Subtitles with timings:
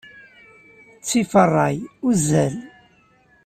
[0.99, 2.55] Ttif ṛṛay, uzzal.